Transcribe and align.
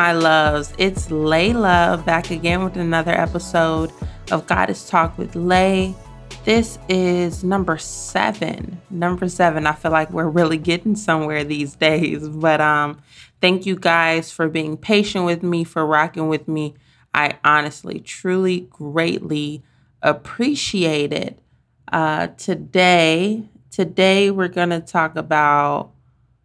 my 0.00 0.12
loves. 0.12 0.72
It's 0.78 1.08
Layla 1.08 2.02
back 2.06 2.30
again 2.30 2.64
with 2.64 2.74
another 2.78 3.10
episode 3.10 3.92
of 4.30 4.46
Goddess 4.46 4.88
Talk 4.88 5.18
with 5.18 5.36
Lay. 5.36 5.94
This 6.46 6.78
is 6.88 7.44
number 7.44 7.76
seven. 7.76 8.80
Number 8.88 9.28
seven. 9.28 9.66
I 9.66 9.74
feel 9.74 9.90
like 9.90 10.10
we're 10.10 10.30
really 10.30 10.56
getting 10.56 10.96
somewhere 10.96 11.44
these 11.44 11.74
days. 11.74 12.26
But 12.26 12.62
um, 12.62 13.02
thank 13.42 13.66
you 13.66 13.76
guys 13.76 14.32
for 14.32 14.48
being 14.48 14.78
patient 14.78 15.26
with 15.26 15.42
me, 15.42 15.64
for 15.64 15.84
rocking 15.84 16.30
with 16.30 16.48
me. 16.48 16.76
I 17.12 17.36
honestly, 17.44 18.00
truly, 18.00 18.68
greatly 18.70 19.62
appreciate 20.00 21.12
it. 21.12 21.38
Uh, 21.92 22.28
today, 22.38 23.50
today 23.70 24.30
we're 24.30 24.48
gonna 24.48 24.80
talk 24.80 25.14
about 25.16 25.90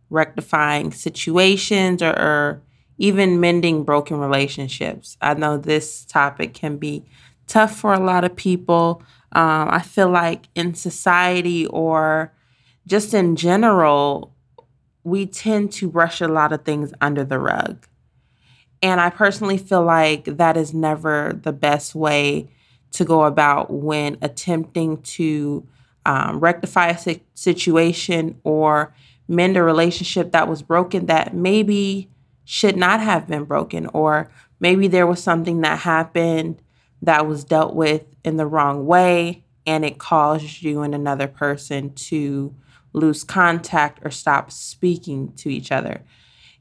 rectifying 0.09 0.91
situations 0.91 2.01
or, 2.01 2.11
or 2.11 2.61
even 2.97 3.39
mending 3.39 3.83
broken 3.83 4.17
relationships. 4.17 5.17
I 5.21 5.33
know 5.33 5.57
this 5.57 6.05
topic 6.05 6.53
can 6.53 6.77
be 6.77 7.03
tough 7.47 7.75
for 7.77 7.93
a 7.93 7.99
lot 7.99 8.23
of 8.23 8.35
people. 8.35 9.03
Um, 9.31 9.69
I 9.69 9.79
feel 9.79 10.09
like 10.09 10.47
in 10.55 10.73
society 10.75 11.65
or 11.67 12.33
just 12.87 13.13
in 13.13 13.35
general, 13.35 14.33
we 15.03 15.25
tend 15.25 15.71
to 15.73 15.89
brush 15.89 16.21
a 16.21 16.27
lot 16.27 16.53
of 16.53 16.63
things 16.63 16.93
under 17.01 17.23
the 17.23 17.39
rug. 17.39 17.85
And 18.81 19.01
I 19.01 19.09
personally 19.09 19.57
feel 19.57 19.83
like 19.83 20.25
that 20.25 20.57
is 20.57 20.73
never 20.73 21.39
the 21.41 21.53
best 21.53 21.95
way 21.95 22.49
to 22.91 23.03
go 23.03 23.23
about 23.23 23.71
when 23.71 24.17
attempting 24.21 25.01
to 25.01 25.67
um, 26.05 26.39
rectify 26.39 26.89
a 26.89 27.19
situation 27.33 28.39
or 28.43 28.93
mend 29.27 29.57
a 29.57 29.63
relationship 29.63 30.31
that 30.31 30.47
was 30.47 30.61
broken 30.61 31.07
that 31.07 31.33
maybe 31.33 32.09
should 32.45 32.77
not 32.77 33.01
have 33.01 33.27
been 33.27 33.43
broken, 33.43 33.87
or 33.87 34.31
maybe 34.59 34.87
there 34.87 35.07
was 35.07 35.21
something 35.21 35.61
that 35.61 35.79
happened 35.79 36.61
that 37.01 37.27
was 37.27 37.43
dealt 37.43 37.75
with 37.75 38.05
in 38.23 38.37
the 38.37 38.45
wrong 38.45 38.85
way 38.85 39.43
and 39.65 39.83
it 39.83 39.97
caused 39.97 40.61
you 40.61 40.81
and 40.81 40.93
another 40.93 41.27
person 41.27 41.93
to 41.93 42.53
lose 42.93 43.23
contact 43.23 43.99
or 44.03 44.11
stop 44.11 44.51
speaking 44.51 45.33
to 45.33 45.49
each 45.49 45.71
other. 45.71 46.01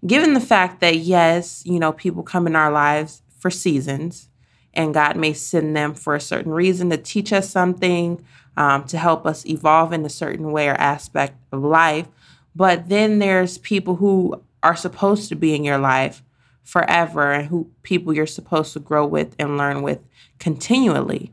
Given 0.07 0.35
the 0.35 0.41
fact 0.41 0.81
that, 0.81 0.97
yes, 0.97 1.63
you 1.65 1.79
know, 1.79 1.93
people 1.93 2.23
come 2.23 2.47
in 2.47 2.57
our 2.57 2.73
lives 2.73 3.23
for 3.39 3.51
seasons 3.51 4.29
and 4.73 4.95
God 4.95 5.17
may 5.17 5.33
send 5.33 5.77
them 5.77 5.95
for 5.95 6.15
a 6.15 6.21
certain 6.21 6.53
reason 6.53 6.91
to 6.91 6.97
teach 6.97 7.33
us 7.33 7.49
something, 7.49 8.25
um, 8.57 8.85
to 8.85 8.99
help 8.99 9.27
us 9.27 9.47
evolve 9.47 9.93
in 9.93 10.05
a 10.05 10.11
certain 10.11 10.51
way 10.51 10.69
or 10.69 10.75
aspect 10.75 11.39
of 11.53 11.63
life. 11.63 12.09
But 12.57 12.89
then 12.89 13.19
there's 13.19 13.59
people 13.59 13.97
who 13.97 14.43
are 14.65 14.75
supposed 14.75 15.29
to 15.29 15.37
be 15.37 15.55
in 15.55 15.63
your 15.63 15.79
life 15.79 16.23
forever 16.63 17.31
and 17.33 17.49
who 17.49 17.71
people 17.83 18.15
you're 18.15 18.27
supposed 18.27 18.73
to 18.73 18.81
grow 18.81 19.07
with 19.07 19.37
and 19.39 19.59
learn 19.59 19.83
with 19.83 20.05
continually. 20.39 21.33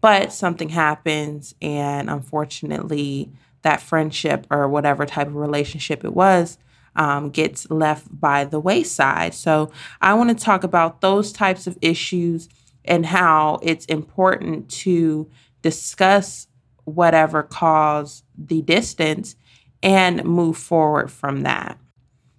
But 0.00 0.32
something 0.32 0.68
happens 0.68 1.54
and 1.62 2.10
unfortunately 2.10 3.32
that 3.62 3.80
friendship 3.80 4.46
or 4.50 4.68
whatever 4.68 5.06
type 5.06 5.28
of 5.28 5.36
relationship 5.36 6.04
it 6.04 6.12
was 6.12 6.58
um, 6.96 7.30
gets 7.30 7.70
left 7.70 8.06
by 8.20 8.44
the 8.44 8.60
wayside. 8.60 9.34
So 9.34 9.72
I 10.00 10.14
want 10.14 10.36
to 10.36 10.44
talk 10.44 10.64
about 10.64 11.00
those 11.00 11.32
types 11.32 11.66
of 11.66 11.78
issues 11.80 12.48
and 12.84 13.06
how 13.06 13.60
it's 13.62 13.86
important 13.86 14.68
to 14.68 15.30
discuss 15.62 16.48
whatever 16.84 17.42
caused 17.42 18.24
the 18.36 18.60
distance 18.62 19.36
and 19.82 20.24
move 20.24 20.56
forward 20.56 21.10
from 21.10 21.42
that. 21.42 21.78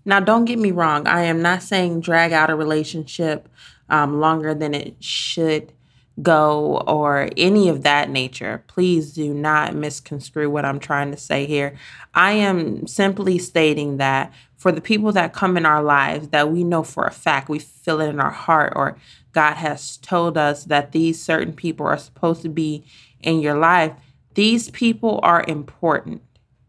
Now, 0.06 0.20
don't 0.20 0.46
get 0.46 0.60
me 0.60 0.72
wrong, 0.72 1.08
I 1.08 1.24
am 1.24 1.42
not 1.42 1.64
saying 1.64 2.02
drag 2.02 2.32
out 2.32 2.52
a 2.52 2.56
relationship 2.56 3.50
um, 3.90 4.20
longer 4.20 4.54
than 4.54 4.74
it 4.74 5.04
should 5.04 5.74
go 6.22 6.78
or 6.88 7.30
any 7.36 7.68
of 7.68 7.84
that 7.84 8.10
nature. 8.10 8.64
Please 8.68 9.14
do 9.14 9.34
not 9.34 9.76
misconstrue 9.76 10.50
what 10.50 10.64
I'm 10.64 10.80
trying 10.80 11.12
to 11.12 11.18
say 11.18 11.46
here. 11.46 11.76
I 12.14 12.34
am 12.34 12.88
simply 12.88 13.38
stating 13.38 13.98
that 13.98 14.32
for 14.56 14.72
the 14.72 14.82
people 14.82 15.12
that 15.12 15.34
come 15.34 15.58
in 15.58 15.66
our 15.66 15.84
lives 15.84 16.30
that 16.30 16.50
we 16.50 16.64
know 16.64 16.84
for 16.84 17.06
a 17.06 17.12
fact, 17.12 17.50
we 17.50 17.60
feel 17.60 18.00
it 18.00 18.10
in 18.10 18.20
our 18.20 18.32
heart, 18.32 18.74
or 18.76 18.98
God 19.34 19.56
has 19.56 19.98
told 19.98 20.38
us 20.38 20.64
that 20.66 20.92
these 20.92 21.22
certain 21.22 21.54
people 21.54 21.86
are 21.86 21.98
supposed 21.98 22.42
to 22.44 22.50
be 22.50 22.86
in 23.22 23.42
your 23.42 23.58
life, 23.58 23.94
these 24.36 24.70
people 24.70 25.20
are 25.24 25.44
important 25.48 26.22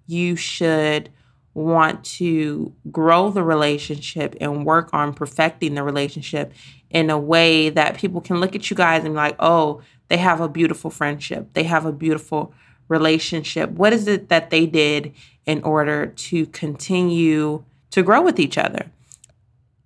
you 0.06 0.36
should 0.36 1.10
want 1.56 2.04
to 2.04 2.70
grow 2.92 3.30
the 3.30 3.42
relationship 3.42 4.36
and 4.42 4.66
work 4.66 4.90
on 4.92 5.14
perfecting 5.14 5.74
the 5.74 5.82
relationship 5.82 6.52
in 6.90 7.08
a 7.08 7.18
way 7.18 7.70
that 7.70 7.96
people 7.96 8.20
can 8.20 8.40
look 8.40 8.54
at 8.54 8.68
you 8.68 8.76
guys 8.76 9.04
and 9.04 9.14
be 9.14 9.16
like, 9.16 9.36
oh, 9.38 9.80
they 10.08 10.18
have 10.18 10.42
a 10.42 10.50
beautiful 10.50 10.90
friendship. 10.90 11.48
They 11.54 11.62
have 11.62 11.86
a 11.86 11.92
beautiful 11.92 12.52
relationship. 12.88 13.70
What 13.70 13.94
is 13.94 14.06
it 14.06 14.28
that 14.28 14.50
they 14.50 14.66
did 14.66 15.14
in 15.46 15.62
order 15.62 16.08
to 16.08 16.44
continue 16.48 17.64
to 17.90 18.02
grow 18.02 18.20
with 18.20 18.38
each 18.38 18.58
other? 18.58 18.90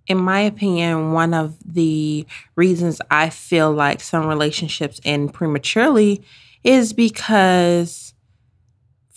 In 0.09 0.19
my 0.19 0.41
opinion, 0.41 1.13
one 1.13 1.33
of 1.33 1.57
the 1.65 2.27
reasons 2.57 3.01
I 3.13 3.31
feel 3.31 3.71
like 3.71 4.01
some 4.01 4.27
relationships 4.27 5.01
end 5.05 5.33
prematurely 5.33 6.25
is 6.65 6.93
because 6.93 8.13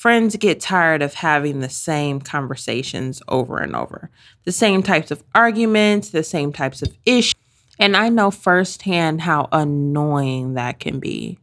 friends 0.04 0.36
get 0.36 0.60
tired 0.60 1.02
of 1.02 1.14
having 1.14 1.62
the 1.62 1.70
same 1.70 2.20
conversations 2.20 3.22
over 3.30 3.60
and 3.60 3.74
over, 3.74 4.10
the 4.44 4.52
same 4.52 4.84
types 4.84 5.12
of 5.12 5.24
arguments, 5.34 6.10
the 6.10 6.22
same 6.22 6.52
types 6.52 6.82
of 6.82 6.94
issues. 7.06 7.34
And 7.80 7.96
I 7.96 8.10
know 8.10 8.30
firsthand 8.30 9.22
how 9.22 9.48
annoying 9.54 10.56
that 10.56 10.82
can 10.82 11.00
be. 11.00 11.40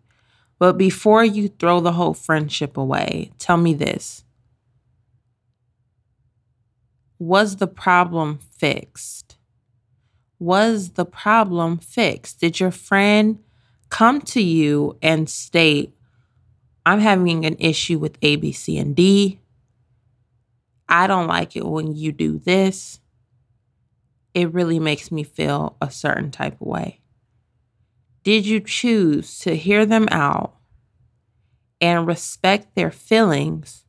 But 0.58 0.76
before 0.76 1.24
you 1.24 1.48
throw 1.48 1.80
the 1.80 1.92
whole 1.92 2.12
friendship 2.12 2.76
away, 2.76 3.30
tell 3.38 3.56
me 3.56 3.72
this 3.72 4.24
Was 7.18 7.56
the 7.56 7.66
problem 7.66 8.40
fixed? 8.58 9.38
Was 10.38 10.90
the 10.90 11.06
problem 11.06 11.78
fixed? 11.78 12.40
Did 12.40 12.60
your 12.60 12.72
friend 12.72 13.38
come 13.88 14.20
to 14.20 14.42
you 14.42 14.98
and 15.00 15.30
state, 15.30 15.94
I'm 16.84 17.00
having 17.00 17.44
an 17.44 17.56
issue 17.58 17.98
with 17.98 18.18
A, 18.22 18.36
B, 18.36 18.52
C, 18.52 18.78
and 18.78 18.96
D. 18.96 19.40
I 20.88 21.06
don't 21.06 21.28
like 21.28 21.56
it 21.56 21.64
when 21.64 21.94
you 21.94 22.12
do 22.12 22.38
this. 22.38 23.00
It 24.34 24.52
really 24.52 24.78
makes 24.78 25.12
me 25.12 25.22
feel 25.22 25.76
a 25.80 25.90
certain 25.90 26.30
type 26.30 26.60
of 26.60 26.66
way. 26.66 27.00
Did 28.22 28.46
you 28.46 28.60
choose 28.60 29.38
to 29.40 29.56
hear 29.56 29.86
them 29.86 30.08
out 30.10 30.56
and 31.80 32.06
respect 32.06 32.74
their 32.74 32.90
feelings? 32.90 33.84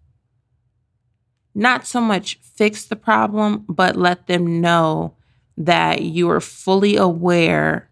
Not 1.53 1.85
so 1.85 1.99
much 1.99 2.39
fix 2.41 2.85
the 2.85 2.95
problem, 2.95 3.65
but 3.67 3.95
let 3.95 4.27
them 4.27 4.61
know 4.61 5.15
that 5.57 6.01
you 6.01 6.29
are 6.29 6.39
fully 6.39 6.95
aware 6.95 7.89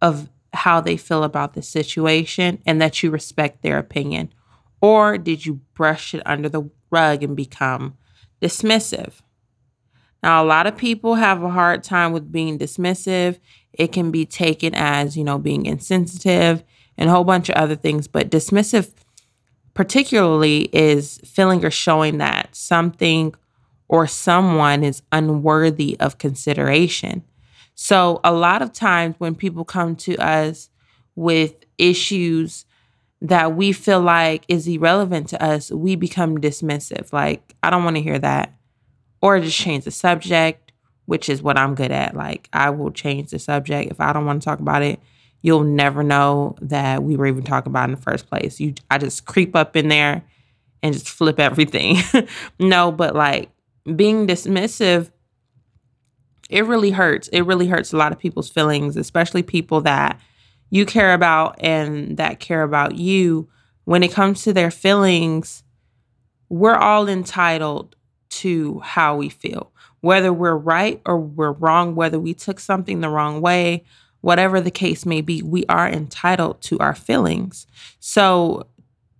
of 0.00 0.28
how 0.56 0.80
they 0.80 0.96
feel 0.96 1.22
about 1.22 1.54
the 1.54 1.62
situation 1.62 2.62
and 2.66 2.80
that 2.80 3.02
you 3.02 3.10
respect 3.10 3.62
their 3.62 3.78
opinion? 3.78 4.32
Or 4.80 5.18
did 5.18 5.46
you 5.46 5.60
brush 5.74 6.14
it 6.14 6.22
under 6.26 6.48
the 6.48 6.70
rug 6.90 7.22
and 7.22 7.36
become 7.36 7.96
dismissive? 8.40 9.14
Now, 10.22 10.42
a 10.42 10.46
lot 10.46 10.66
of 10.66 10.76
people 10.76 11.14
have 11.14 11.42
a 11.42 11.50
hard 11.50 11.84
time 11.84 12.12
with 12.12 12.32
being 12.32 12.58
dismissive. 12.58 13.38
It 13.72 13.92
can 13.92 14.10
be 14.10 14.26
taken 14.26 14.74
as, 14.74 15.16
you 15.16 15.24
know, 15.24 15.38
being 15.38 15.66
insensitive 15.66 16.64
and 16.98 17.08
a 17.08 17.12
whole 17.12 17.24
bunch 17.24 17.48
of 17.48 17.56
other 17.56 17.76
things, 17.76 18.08
but 18.08 18.30
dismissive 18.30 18.92
particularly 19.74 20.62
is 20.72 21.20
feeling 21.24 21.64
or 21.64 21.70
showing 21.70 22.18
that 22.18 22.48
something 22.56 23.34
or 23.88 24.06
someone 24.06 24.82
is 24.82 25.02
unworthy 25.12 25.96
of 26.00 26.18
consideration. 26.18 27.22
So, 27.76 28.20
a 28.24 28.32
lot 28.32 28.62
of 28.62 28.72
times 28.72 29.14
when 29.18 29.34
people 29.34 29.64
come 29.64 29.96
to 29.96 30.16
us 30.16 30.70
with 31.14 31.54
issues 31.76 32.64
that 33.20 33.54
we 33.54 33.72
feel 33.72 34.00
like 34.00 34.44
is 34.48 34.66
irrelevant 34.66 35.28
to 35.28 35.44
us, 35.44 35.70
we 35.70 35.94
become 35.94 36.38
dismissive. 36.38 37.12
Like, 37.12 37.54
I 37.62 37.68
don't 37.68 37.84
want 37.84 37.96
to 37.96 38.02
hear 38.02 38.18
that. 38.18 38.54
Or 39.20 39.38
just 39.40 39.58
change 39.58 39.84
the 39.84 39.90
subject, 39.90 40.72
which 41.04 41.28
is 41.28 41.42
what 41.42 41.58
I'm 41.58 41.74
good 41.74 41.90
at. 41.90 42.16
Like, 42.16 42.48
I 42.50 42.70
will 42.70 42.90
change 42.90 43.30
the 43.30 43.38
subject. 43.38 43.90
If 43.90 44.00
I 44.00 44.14
don't 44.14 44.24
want 44.24 44.40
to 44.40 44.44
talk 44.44 44.60
about 44.60 44.82
it, 44.82 44.98
you'll 45.42 45.64
never 45.64 46.02
know 46.02 46.56
that 46.62 47.02
we 47.02 47.16
were 47.16 47.26
even 47.26 47.44
talking 47.44 47.70
about 47.70 47.90
in 47.90 47.94
the 47.94 48.00
first 48.00 48.26
place. 48.26 48.58
You 48.58 48.72
I 48.90 48.96
just 48.96 49.26
creep 49.26 49.54
up 49.54 49.76
in 49.76 49.88
there 49.88 50.24
and 50.82 50.94
just 50.94 51.10
flip 51.10 51.38
everything. 51.38 51.98
no, 52.58 52.90
but 52.90 53.14
like 53.14 53.50
being 53.94 54.26
dismissive 54.26 55.10
it 56.48 56.64
really 56.66 56.90
hurts. 56.90 57.28
It 57.28 57.42
really 57.42 57.66
hurts 57.66 57.92
a 57.92 57.96
lot 57.96 58.12
of 58.12 58.18
people's 58.18 58.48
feelings, 58.50 58.96
especially 58.96 59.42
people 59.42 59.80
that 59.82 60.20
you 60.70 60.86
care 60.86 61.14
about 61.14 61.56
and 61.60 62.16
that 62.16 62.40
care 62.40 62.62
about 62.62 62.96
you. 62.96 63.48
When 63.84 64.02
it 64.02 64.12
comes 64.12 64.42
to 64.42 64.52
their 64.52 64.70
feelings, 64.70 65.62
we're 66.48 66.76
all 66.76 67.08
entitled 67.08 67.96
to 68.30 68.80
how 68.80 69.16
we 69.16 69.28
feel. 69.28 69.72
whether 70.06 70.32
we're 70.32 70.56
right 70.56 71.00
or 71.04 71.18
we're 71.18 71.50
wrong, 71.50 71.96
whether 71.96 72.20
we 72.20 72.32
took 72.32 72.60
something 72.60 73.00
the 73.00 73.08
wrong 73.08 73.40
way, 73.40 73.82
whatever 74.20 74.60
the 74.60 74.70
case 74.70 75.04
may 75.04 75.20
be, 75.20 75.42
we 75.42 75.64
are 75.68 75.88
entitled 75.88 76.60
to 76.60 76.78
our 76.78 76.94
feelings. 76.94 77.66
So 77.98 78.68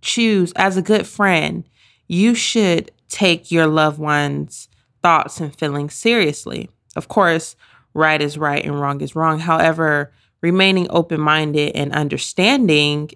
choose, 0.01 0.53
as 0.55 0.77
a 0.77 0.81
good 0.81 1.05
friend, 1.05 1.67
you 2.07 2.33
should 2.35 2.91
take 3.09 3.51
your 3.51 3.67
loved 3.67 3.99
one's 3.99 4.69
thoughts 5.03 5.41
and 5.41 5.53
feelings 5.53 5.93
seriously. 5.93 6.69
Of 6.97 7.07
course, 7.07 7.55
right 7.93 8.21
is 8.21 8.37
right 8.37 8.63
and 8.63 8.79
wrong 8.79 9.01
is 9.01 9.15
wrong. 9.15 9.39
However, 9.39 10.11
remaining 10.41 10.87
open 10.89 11.21
minded 11.21 11.75
and 11.75 11.93
understanding 11.93 13.11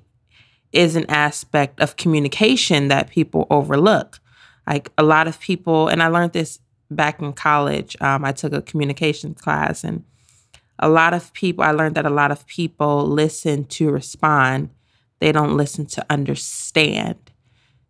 is 0.71 0.95
an 0.95 1.05
aspect 1.09 1.81
of 1.81 1.97
communication 1.97 2.87
that 2.87 3.09
people 3.09 3.47
overlook. 3.49 4.19
Like 4.67 4.91
a 4.97 5.03
lot 5.03 5.27
of 5.27 5.39
people, 5.39 5.87
and 5.87 6.01
I 6.01 6.07
learned 6.07 6.33
this 6.33 6.59
back 6.89 7.21
in 7.21 7.33
college. 7.33 7.97
Um, 7.99 8.23
I 8.23 8.31
took 8.31 8.53
a 8.53 8.61
communication 8.61 9.33
class, 9.33 9.83
and 9.83 10.03
a 10.79 10.87
lot 10.87 11.13
of 11.13 11.33
people, 11.33 11.63
I 11.63 11.71
learned 11.71 11.95
that 11.95 12.05
a 12.05 12.11
lot 12.11 12.31
of 12.31 12.45
people 12.47 13.05
listen 13.07 13.65
to 13.65 13.91
respond, 13.91 14.69
they 15.19 15.31
don't 15.31 15.57
listen 15.57 15.85
to 15.87 16.05
understand. 16.09 17.30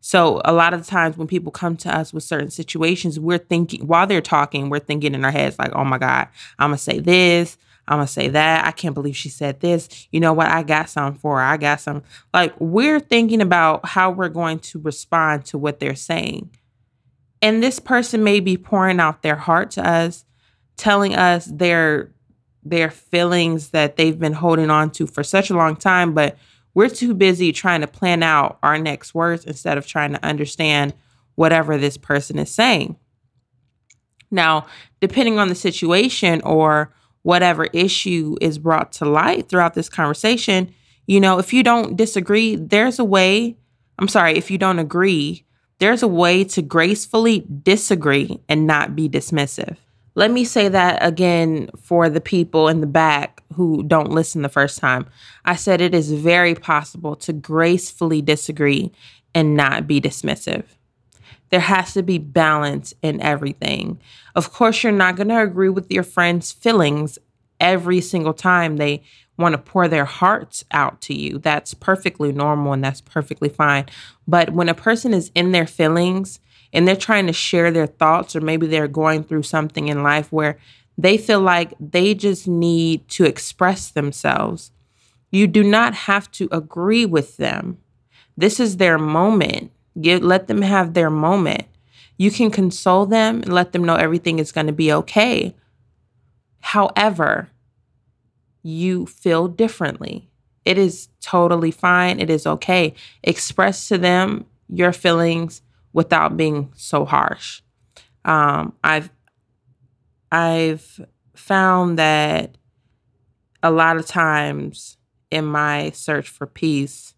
So 0.01 0.41
a 0.43 0.51
lot 0.51 0.73
of 0.73 0.85
times 0.85 1.15
when 1.15 1.27
people 1.27 1.51
come 1.51 1.77
to 1.77 1.95
us 1.95 2.11
with 2.11 2.23
certain 2.23 2.49
situations, 2.49 3.19
we're 3.19 3.37
thinking 3.37 3.85
while 3.85 4.07
they're 4.07 4.19
talking, 4.19 4.69
we're 4.69 4.79
thinking 4.79 5.13
in 5.13 5.23
our 5.23 5.31
heads 5.31 5.57
like, 5.59 5.71
"Oh 5.73 5.85
my 5.85 5.99
god, 5.99 6.27
I'm 6.57 6.71
to 6.71 6.77
say 6.77 6.99
this, 6.99 7.57
I'm 7.87 7.99
to 7.99 8.07
say 8.07 8.27
that. 8.29 8.65
I 8.65 8.71
can't 8.71 8.95
believe 8.95 9.15
she 9.15 9.29
said 9.29 9.59
this. 9.59 10.07
You 10.11 10.19
know 10.19 10.33
what? 10.33 10.47
I 10.47 10.63
got 10.63 10.89
some 10.89 11.13
for 11.13 11.37
her. 11.37 11.43
I 11.43 11.57
got 11.57 11.81
some." 11.81 12.01
Like 12.33 12.53
we're 12.59 12.99
thinking 12.99 13.41
about 13.41 13.85
how 13.85 14.09
we're 14.09 14.29
going 14.29 14.59
to 14.59 14.79
respond 14.79 15.45
to 15.45 15.59
what 15.59 15.79
they're 15.79 15.95
saying. 15.95 16.49
And 17.43 17.61
this 17.61 17.79
person 17.79 18.23
may 18.23 18.39
be 18.39 18.57
pouring 18.57 18.99
out 18.99 19.21
their 19.21 19.35
heart 19.35 19.71
to 19.71 19.87
us, 19.87 20.25
telling 20.77 21.15
us 21.15 21.45
their 21.45 22.11
their 22.63 22.89
feelings 22.89 23.69
that 23.69 23.97
they've 23.97 24.19
been 24.19 24.33
holding 24.33 24.69
on 24.69 24.89
to 24.91 25.07
for 25.07 25.23
such 25.23 25.49
a 25.49 25.55
long 25.55 25.75
time, 25.75 26.13
but 26.13 26.37
we're 26.73 26.89
too 26.89 27.13
busy 27.13 27.51
trying 27.51 27.81
to 27.81 27.87
plan 27.87 28.23
out 28.23 28.57
our 28.63 28.77
next 28.77 29.13
words 29.13 29.45
instead 29.45 29.77
of 29.77 29.87
trying 29.87 30.13
to 30.13 30.25
understand 30.25 30.93
whatever 31.35 31.77
this 31.77 31.97
person 31.97 32.39
is 32.39 32.53
saying. 32.53 32.95
Now, 34.29 34.67
depending 34.99 35.39
on 35.39 35.49
the 35.49 35.55
situation 35.55 36.41
or 36.43 36.93
whatever 37.23 37.65
issue 37.65 38.37
is 38.41 38.57
brought 38.57 38.93
to 38.93 39.05
light 39.05 39.49
throughout 39.49 39.73
this 39.73 39.89
conversation, 39.89 40.73
you 41.05 41.19
know, 41.19 41.39
if 41.39 41.53
you 41.53 41.63
don't 41.63 41.97
disagree, 41.97 42.55
there's 42.55 42.99
a 42.99 43.03
way, 43.03 43.57
I'm 43.99 44.07
sorry, 44.07 44.37
if 44.37 44.49
you 44.49 44.57
don't 44.57 44.79
agree, 44.79 45.45
there's 45.79 46.03
a 46.03 46.07
way 46.07 46.43
to 46.45 46.61
gracefully 46.61 47.45
disagree 47.63 48.39
and 48.47 48.65
not 48.65 48.95
be 48.95 49.09
dismissive. 49.09 49.77
Let 50.13 50.31
me 50.31 50.43
say 50.43 50.67
that 50.67 50.99
again 51.01 51.69
for 51.81 52.09
the 52.09 52.19
people 52.19 52.67
in 52.67 52.81
the 52.81 52.87
back 52.87 53.41
who 53.53 53.83
don't 53.83 54.11
listen 54.11 54.41
the 54.41 54.49
first 54.49 54.79
time. 54.79 55.05
I 55.45 55.55
said 55.55 55.79
it 55.79 55.95
is 55.95 56.11
very 56.11 56.53
possible 56.53 57.15
to 57.17 57.33
gracefully 57.33 58.21
disagree 58.21 58.91
and 59.33 59.55
not 59.55 59.87
be 59.87 60.01
dismissive. 60.01 60.65
There 61.49 61.61
has 61.61 61.93
to 61.93 62.03
be 62.03 62.17
balance 62.17 62.93
in 63.01 63.21
everything. 63.21 63.99
Of 64.35 64.53
course, 64.53 64.83
you're 64.83 64.91
not 64.91 65.15
going 65.15 65.27
to 65.29 65.41
agree 65.41 65.69
with 65.69 65.91
your 65.91 66.03
friend's 66.03 66.51
feelings 66.51 67.17
every 67.59 68.01
single 68.01 68.33
time 68.33 68.77
they 68.77 69.03
want 69.37 69.53
to 69.53 69.57
pour 69.57 69.87
their 69.87 70.05
hearts 70.05 70.63
out 70.71 71.01
to 71.01 71.13
you. 71.13 71.37
That's 71.37 71.73
perfectly 71.73 72.31
normal 72.31 72.73
and 72.73 72.83
that's 72.83 73.01
perfectly 73.01 73.49
fine. 73.49 73.85
But 74.27 74.51
when 74.51 74.69
a 74.69 74.73
person 74.73 75.13
is 75.13 75.31
in 75.35 75.51
their 75.51 75.67
feelings, 75.67 76.39
and 76.73 76.87
they're 76.87 76.95
trying 76.95 77.27
to 77.27 77.33
share 77.33 77.71
their 77.71 77.87
thoughts, 77.87 78.35
or 78.35 78.41
maybe 78.41 78.67
they're 78.67 78.87
going 78.87 79.23
through 79.23 79.43
something 79.43 79.87
in 79.87 80.03
life 80.03 80.31
where 80.31 80.57
they 80.97 81.17
feel 81.17 81.41
like 81.41 81.73
they 81.79 82.13
just 82.13 82.47
need 82.47 83.07
to 83.09 83.25
express 83.25 83.89
themselves. 83.89 84.71
You 85.31 85.47
do 85.47 85.63
not 85.63 85.93
have 85.93 86.29
to 86.33 86.47
agree 86.51 87.05
with 87.05 87.37
them. 87.37 87.77
This 88.37 88.59
is 88.59 88.77
their 88.77 88.97
moment. 88.97 89.71
Give, 89.99 90.21
let 90.21 90.47
them 90.47 90.61
have 90.61 90.93
their 90.93 91.09
moment. 91.09 91.65
You 92.17 92.31
can 92.31 92.51
console 92.51 93.05
them 93.05 93.41
and 93.41 93.53
let 93.53 93.71
them 93.71 93.83
know 93.83 93.95
everything 93.95 94.39
is 94.39 94.51
going 94.51 94.67
to 94.67 94.73
be 94.73 94.93
okay. 94.93 95.55
However, 96.59 97.49
you 98.63 99.05
feel 99.05 99.47
differently. 99.47 100.29
It 100.63 100.77
is 100.77 101.09
totally 101.19 101.71
fine. 101.71 102.19
It 102.19 102.29
is 102.29 102.45
okay. 102.45 102.93
Express 103.23 103.87
to 103.87 103.97
them 103.97 104.45
your 104.69 104.93
feelings 104.93 105.61
without 105.93 106.37
being 106.37 106.71
so 106.75 107.05
harsh. 107.05 107.61
Um, 108.25 108.73
I've 108.83 109.09
I've 110.31 111.01
found 111.35 111.99
that 111.99 112.57
a 113.63 113.71
lot 113.71 113.97
of 113.97 114.05
times 114.05 114.97
in 115.29 115.45
my 115.45 115.91
search 115.91 116.29
for 116.29 116.45
peace 116.45 117.13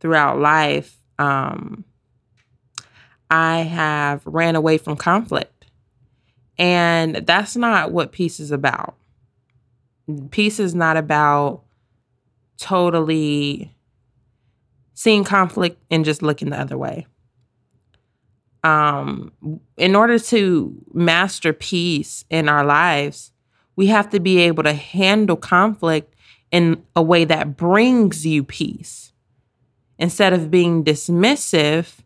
throughout 0.00 0.38
life, 0.38 0.96
um, 1.18 1.84
I 3.30 3.58
have 3.60 4.22
ran 4.26 4.56
away 4.56 4.78
from 4.78 4.96
conflict. 4.96 5.66
And 6.58 7.16
that's 7.16 7.56
not 7.56 7.92
what 7.92 8.12
peace 8.12 8.40
is 8.40 8.50
about. 8.50 8.96
Peace 10.30 10.58
is 10.58 10.74
not 10.74 10.96
about 10.96 11.62
totally 12.58 13.74
seeing 14.94 15.24
conflict 15.24 15.80
and 15.90 16.04
just 16.04 16.22
looking 16.22 16.50
the 16.50 16.60
other 16.60 16.76
way 16.76 17.06
um, 18.62 19.32
in 19.76 19.96
order 19.96 20.18
to 20.18 20.74
master 20.92 21.52
peace 21.52 22.24
in 22.30 22.48
our 22.48 22.64
lives, 22.64 23.32
we 23.76 23.86
have 23.86 24.10
to 24.10 24.20
be 24.20 24.38
able 24.38 24.62
to 24.64 24.72
handle 24.72 25.36
conflict 25.36 26.14
in 26.50 26.84
a 26.94 27.02
way 27.02 27.24
that 27.24 27.56
brings 27.56 28.26
you 28.26 28.44
peace 28.44 29.12
instead 29.98 30.32
of 30.32 30.50
being 30.50 30.84
dismissive 30.84 31.98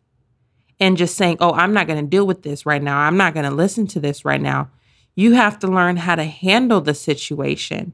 and 0.79 0.97
just 0.97 1.17
saying, 1.17 1.39
Oh, 1.41 1.53
I'm 1.53 1.73
not 1.73 1.87
going 1.87 2.05
to 2.05 2.09
deal 2.09 2.27
with 2.27 2.43
this 2.43 2.67
right 2.67 2.83
now. 2.83 2.99
I'm 2.99 3.17
not 3.17 3.35
going 3.35 3.49
to 3.49 3.55
listen 3.55 3.87
to 3.89 4.01
this 4.01 4.25
right 4.25 4.41
now. 4.41 4.71
You 5.17 5.33
have 5.33 5.59
to 5.61 5.69
learn 5.69 5.97
how 5.97 6.17
to 6.17 6.25
handle 6.25 6.81
the 6.81 6.95
situation 6.95 7.93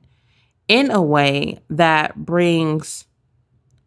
in 0.68 0.90
a 0.90 1.02
way 1.02 1.60
that 1.68 2.16
brings 2.16 3.06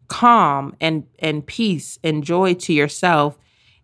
calm 0.08 0.76
and, 0.80 1.08
and 1.20 1.46
peace 1.46 1.98
and 2.04 2.24
joy 2.24 2.54
to 2.54 2.74
yourself 2.74 3.38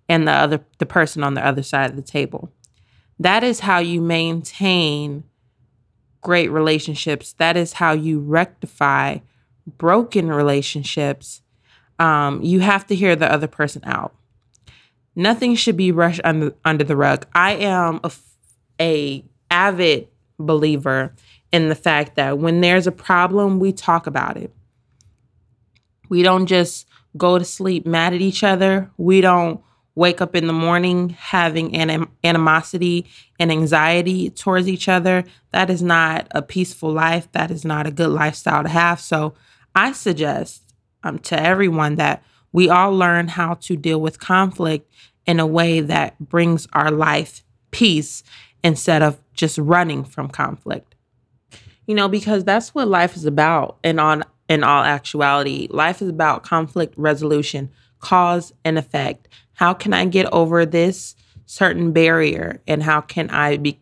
and 0.10 0.28
the 0.28 0.32
other 0.32 0.60
the 0.80 0.86
person 0.86 1.24
on 1.24 1.36
the 1.36 1.46
other 1.46 1.64
side 1.64 1.92
of 1.92 1.96
the 1.96 2.02
table. 2.02 2.52
That 3.20 3.44
is 3.44 3.62
how 3.62 3.80
you 3.80 4.02
maintain 4.02 5.24
great 6.22 6.50
relationships. 6.50 7.34
That 7.34 7.56
is 7.56 7.74
how 7.74 7.94
you 7.94 8.20
rectify 8.20 9.20
broken 9.78 10.30
relationships. 10.30 11.42
Um, 12.00 12.42
you 12.42 12.62
have 12.62 12.88
to 12.88 12.96
hear 12.96 13.16
the 13.16 13.32
other 13.32 13.48
person 13.48 13.84
out. 13.86 14.16
Nothing 15.16 15.56
should 15.56 15.78
be 15.78 15.92
rushed 15.92 16.22
under 16.24 16.54
under 16.66 16.84
the 16.84 16.96
rug. 16.96 17.26
I 17.34 17.54
am 17.56 18.00
a, 18.04 18.12
a 18.82 19.24
avid 19.52 20.08
believer 20.40 21.14
in 21.52 21.70
the 21.70 21.76
fact 21.76 22.16
that 22.16 22.38
when 22.38 22.62
there's 22.62 22.88
a 22.88 22.92
problem, 22.92 23.60
we 23.60 23.74
talk 23.74 24.08
about 24.08 24.38
it. 24.38 24.54
We 26.08 26.24
don't 26.24 26.46
just 26.46 26.88
go 27.18 27.38
to 27.38 27.46
sleep 27.46 27.86
mad 27.86 28.14
at 28.14 28.22
each 28.22 28.44
other. 28.44 28.90
We 28.98 29.22
don't 29.22 29.62
wake 29.96 30.22
up 30.22 30.36
in 30.36 30.48
the 30.48 30.54
morning 30.54 31.10
having 31.10 31.76
anim- 31.76 32.12
animosity 32.24 33.06
and 33.40 33.52
anxiety 33.52 34.30
towards 34.30 34.68
each 34.68 34.88
other, 34.88 35.24
that 35.52 35.70
is 35.70 35.82
not 35.82 36.28
a 36.32 36.42
peaceful 36.42 36.92
life. 36.92 37.30
That 37.34 37.52
is 37.52 37.66
not 37.66 37.88
a 37.88 37.92
good 37.92 38.10
lifestyle 38.10 38.64
to 38.64 38.70
have. 38.70 39.00
So 39.00 39.34
I 39.76 39.92
suggest 39.92 40.64
um, 41.04 41.20
to 41.20 41.40
everyone 41.40 41.96
that 41.96 42.24
we 42.52 42.70
all 42.70 42.92
learn 42.92 43.28
how 43.28 43.56
to 43.56 43.76
deal 43.76 44.02
with 44.02 44.20
conflict 44.20 44.92
in 45.26 45.40
a 45.40 45.48
way 45.48 45.82
that 45.82 46.18
brings 46.20 46.68
our 46.74 46.92
life 46.92 47.44
peace 47.72 48.24
instead 48.64 49.04
of 49.04 49.20
just 49.34 49.58
running 49.58 50.04
from 50.04 50.28
conflict. 50.28 50.96
You 51.86 51.96
know, 51.96 52.08
because 52.08 52.44
that's 52.44 52.74
what 52.74 52.88
life 52.88 53.16
is 53.16 53.26
about. 53.26 53.78
And 53.84 54.00
on 54.00 54.24
in 54.48 54.64
all 54.64 54.84
actuality, 54.84 55.68
life 55.70 56.02
is 56.02 56.10
about 56.10 56.44
conflict 56.44 56.94
resolution, 56.98 57.70
cause 58.00 58.52
and 58.66 58.78
effect 58.78 59.28
how 59.60 59.74
can 59.74 59.94
I 59.94 60.06
get 60.06 60.26
over 60.32 60.66
this 60.66 61.18
certain 61.46 61.92
barrier 61.92 62.62
and 62.66 62.82
how 62.82 63.02
can 63.02 63.30
I 63.30 63.58
be 63.58 63.78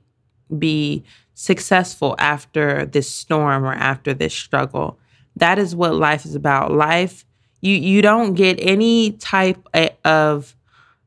be 0.57 1.03
successful 1.35 2.15
after 2.17 2.83
this 2.87 3.07
storm 3.07 3.63
or 3.63 3.73
after 3.73 4.15
this 4.15 4.33
struggle? 4.33 4.97
That 5.35 5.59
is 5.59 5.75
what 5.75 5.93
life 5.93 6.25
is 6.25 6.33
about. 6.33 6.71
Life 6.71 7.25
you 7.61 7.75
you 7.75 8.01
don't 8.01 8.33
get 8.33 8.57
any 8.59 9.11
type 9.11 9.67
of 10.03 10.55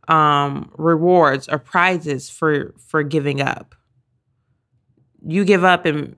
um, 0.07 0.71
rewards 0.79 1.49
or 1.49 1.59
prizes 1.59 2.31
for 2.31 2.73
for 2.79 3.03
giving 3.03 3.41
up. 3.41 3.75
You 5.27 5.45
give 5.45 5.65
up 5.65 5.85
and 5.85 6.15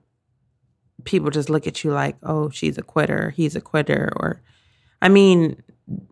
people 1.05 1.31
just 1.31 1.49
look 1.49 1.65
at 1.65 1.83
you 1.83 1.91
like, 1.91 2.17
"Oh, 2.21 2.51
she's 2.51 2.77
a 2.77 2.83
quitter, 2.83 3.31
he's 3.31 3.55
a 3.55 3.61
quitter," 3.61 4.13
or 4.15 4.41
I 5.03 5.09
mean, 5.09 5.61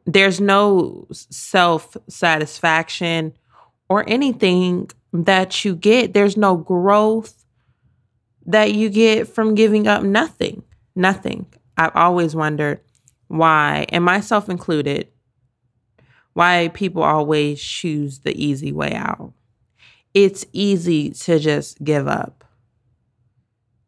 there's 0.06 0.42
no 0.42 1.08
self 1.12 1.96
satisfaction 2.10 3.34
or 3.88 4.04
anything 4.08 4.92
that 5.14 5.64
you 5.64 5.76
get. 5.76 6.14
There's 6.14 6.36
no 6.36 6.58
growth 6.58 7.46
that 8.46 8.74
you 8.74 8.90
get 8.90 9.30
from 9.30 9.56
giving 9.56 9.88
up 9.88 10.04
nothing. 10.04 10.64
Nothing. 10.94 11.46
I've 11.78 11.96
always 11.96 12.36
wondered 12.36 12.82
why, 13.30 13.86
and 13.90 14.04
myself 14.04 14.50
included, 14.50 15.08
why 16.34 16.70
people 16.74 17.02
always 17.02 17.64
choose 17.64 18.20
the 18.20 18.36
easy 18.36 18.74
way 18.74 18.94
out. 18.94 19.32
It's 20.14 20.46
easy 20.52 21.12
to 21.12 21.40
just 21.40 21.82
give 21.82 22.10
up, 22.10 22.44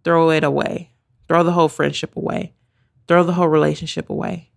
throw 0.06 0.30
it 0.30 0.46
away, 0.46 0.92
throw 1.28 1.44
the 1.44 1.52
whole 1.52 1.68
friendship 1.68 2.16
away, 2.16 2.54
throw 3.10 3.26
the 3.26 3.34
whole 3.34 3.50
relationship 3.50 4.10
away. 4.10 4.53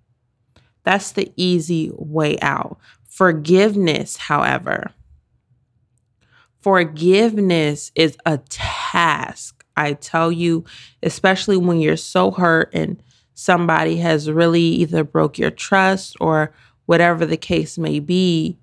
That's 0.87 1.11
the 1.11 1.33
easy 1.35 1.91
way 1.97 2.39
out. 2.41 2.79
Forgiveness, 3.09 4.17
however, 4.17 4.93
forgiveness 6.61 7.91
is 7.97 8.17
a 8.25 8.39
task. 8.49 9.65
I 9.77 9.95
tell 9.95 10.31
you, 10.31 10.65
especially 11.03 11.57
when 11.57 11.81
you're 11.81 11.97
so 11.97 12.31
hurt 12.31 12.71
and 12.73 13.03
somebody 13.35 13.97
has 13.97 14.31
really 14.31 14.63
either 14.63 15.03
broke 15.03 15.39
your 15.39 15.51
trust 15.51 16.17
or 16.21 16.55
whatever 16.87 17.27
the 17.27 17.37
case 17.37 17.77
may 17.77 17.99
be, 17.99 18.57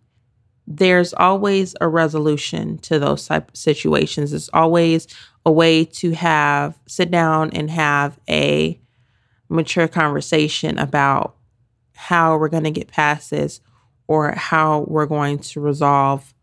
there's 0.65 1.13
always 1.13 1.75
a 1.81 1.89
resolution 1.89 2.77
to 2.79 2.99
those 2.99 3.27
type 3.27 3.49
of 3.49 3.57
situations. 3.57 4.31
There's 4.31 4.49
always 4.53 5.07
a 5.45 5.51
way 5.51 5.83
to 5.83 6.11
have 6.11 6.79
sit 6.87 7.11
down 7.11 7.49
and 7.51 7.69
have 7.69 8.17
a 8.29 8.79
mature 9.49 9.89
conversation 9.89 10.79
about 10.79 11.35
how 11.95 12.37
we're 12.37 12.49
going 12.49 12.63
to 12.63 12.71
get 12.71 12.87
past 12.87 13.31
this 13.31 13.61
or 14.07 14.31
how 14.31 14.85
we're 14.87 15.05
going 15.05 15.39
to 15.39 15.59
resolve 15.59 16.33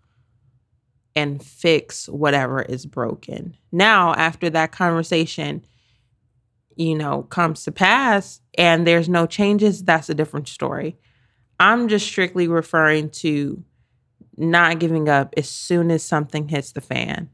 and 1.14 1.42
fix 1.42 2.09
whatever 2.09 2.62
is 2.62 2.87
broken. 2.87 3.57
Now, 3.73 4.14
after 4.14 4.49
that 4.50 4.73
conversation, 4.73 5.64
you 6.76 6.95
know, 6.95 7.23
comes 7.25 7.64
to 7.64 7.73
pass 7.73 8.40
and 8.57 8.87
there's 8.87 9.09
no 9.09 9.26
changes, 9.26 9.85
that's 9.85 10.09
a 10.09 10.14
different 10.14 10.49
story. 10.49 10.97
I'm 11.59 11.88
just 11.88 12.07
strictly 12.07 12.49
referring 12.49 13.11
to 13.11 13.62
not 14.37 14.78
giving 14.78 15.09
up 15.09 15.35
as 15.37 15.49
soon 15.49 15.90
as 15.90 16.02
something 16.02 16.49
hits 16.49 16.73
the 16.73 16.80
fan. 16.80 17.28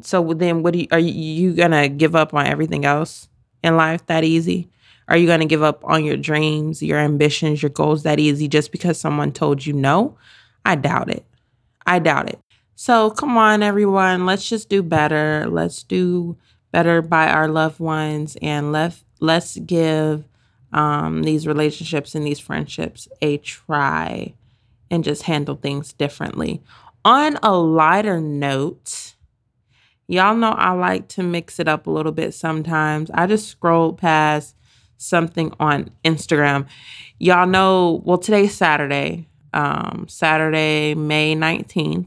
So 0.00 0.32
then 0.32 0.62
what 0.62 0.72
do 0.72 0.80
you, 0.80 0.86
are 0.90 0.98
you 0.98 1.52
going 1.52 1.72
to 1.72 1.88
give 1.88 2.16
up 2.16 2.32
on 2.32 2.46
everything 2.46 2.84
else 2.84 3.28
in 3.62 3.76
life 3.76 4.06
that 4.06 4.24
easy? 4.24 4.70
Are 5.08 5.16
you 5.16 5.26
going 5.26 5.40
to 5.40 5.46
give 5.46 5.62
up 5.62 5.84
on 5.84 6.04
your 6.04 6.16
dreams, 6.16 6.82
your 6.82 6.98
ambitions, 6.98 7.62
your 7.62 7.70
goals 7.70 8.02
that 8.04 8.20
easy 8.20 8.48
just 8.48 8.72
because 8.72 8.98
someone 8.98 9.32
told 9.32 9.66
you 9.66 9.72
no? 9.72 10.16
I 10.64 10.76
doubt 10.76 11.10
it. 11.10 11.24
I 11.86 11.98
doubt 11.98 12.28
it. 12.28 12.38
So 12.74 13.10
come 13.10 13.36
on, 13.36 13.62
everyone. 13.62 14.26
Let's 14.26 14.48
just 14.48 14.68
do 14.68 14.82
better. 14.82 15.46
Let's 15.48 15.82
do 15.82 16.36
better 16.72 17.02
by 17.02 17.28
our 17.28 17.48
loved 17.48 17.78
ones 17.78 18.36
and 18.40 18.72
let 18.72 19.00
let's 19.20 19.58
give 19.58 20.24
um, 20.72 21.22
these 21.22 21.46
relationships 21.46 22.14
and 22.14 22.26
these 22.26 22.40
friendships 22.40 23.06
a 23.20 23.36
try 23.38 24.34
and 24.90 25.04
just 25.04 25.22
handle 25.22 25.56
things 25.56 25.92
differently. 25.92 26.62
On 27.04 27.38
a 27.42 27.54
lighter 27.56 28.20
note, 28.20 29.14
y'all 30.06 30.34
know 30.36 30.50
I 30.50 30.70
like 30.72 31.08
to 31.08 31.22
mix 31.22 31.58
it 31.58 31.68
up 31.68 31.86
a 31.86 31.90
little 31.90 32.12
bit 32.12 32.34
sometimes. 32.34 33.10
I 33.12 33.26
just 33.26 33.48
scrolled 33.48 33.98
past 33.98 34.56
something 35.02 35.52
on 35.60 35.90
Instagram. 36.04 36.66
Y'all 37.18 37.46
know, 37.46 38.02
well, 38.04 38.18
today's 38.18 38.54
Saturday, 38.54 39.28
um, 39.52 40.06
Saturday, 40.08 40.94
May 40.94 41.34
19th. 41.34 42.06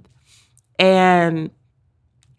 And 0.80 1.52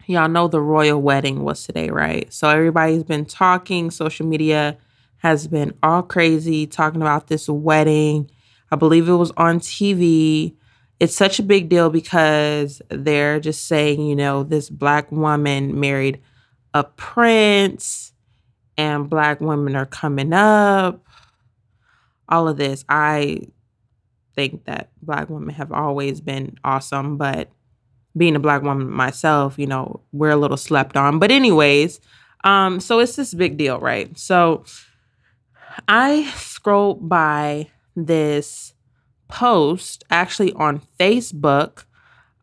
y'all 0.07 0.29
know 0.29 0.49
the 0.49 0.61
royal 0.61 1.01
wedding 1.01 1.43
was 1.43 1.65
today, 1.65 1.91
right? 1.91 2.33
So 2.33 2.49
everybody's 2.49 3.05
been 3.05 3.25
talking, 3.25 3.91
social 3.91 4.27
media 4.27 4.79
has 5.19 5.47
been 5.47 5.75
all 5.83 6.03
crazy 6.03 6.67
talking 6.67 7.03
about 7.03 7.27
this 7.29 7.49
wedding. 7.49 8.31
I 8.71 8.77
believe 8.77 9.09
it 9.09 9.15
was 9.15 9.33
on 9.37 9.61
TV. 9.61 10.55
It's 11.01 11.17
such 11.17 11.39
a 11.39 11.43
big 11.43 11.69
deal 11.69 11.91
because 11.91 12.81
they're 12.89 13.41
just 13.41 13.67
saying, 13.67 14.01
you 14.01 14.17
know, 14.17 14.43
this 14.43 14.71
black 14.71 15.11
woman 15.13 15.79
married 15.79 16.21
a 16.75 16.85
prince 16.85 18.13
and 18.77 19.09
black 19.09 19.41
women 19.41 19.77
are 19.77 19.87
coming 19.87 20.33
up. 20.33 21.05
All 22.29 22.49
of 22.49 22.57
this. 22.57 22.85
I 22.89 23.41
think 24.35 24.65
that 24.65 24.91
black 25.03 25.31
women 25.31 25.55
have 25.55 25.73
always 25.73 26.21
been 26.21 26.59
awesome, 26.65 27.17
but 27.17 27.51
being 28.17 28.37
a 28.37 28.41
black 28.41 28.63
woman 28.63 28.91
myself, 28.91 29.59
you 29.59 29.67
know, 29.67 30.01
we're 30.13 30.31
a 30.31 30.37
little 30.37 30.57
slept 30.57 30.97
on. 30.97 31.19
But 31.19 31.31
anyways, 31.31 32.01
um, 32.45 32.81
so 32.81 32.99
it's 32.99 33.17
this 33.17 33.35
big 33.35 33.57
deal, 33.57 33.79
right? 33.79 34.17
So 34.19 34.65
I 35.89 36.31
scrolled 36.35 37.09
by 37.09 37.69
this 37.95 38.75
post 39.29 40.05
actually 40.11 40.53
on 40.53 40.81
Facebook 40.99 41.85